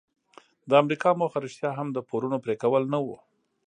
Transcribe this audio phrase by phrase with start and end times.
[0.69, 3.17] د امریکا موخه رښتیا هم د پورونو پریکول نه وو.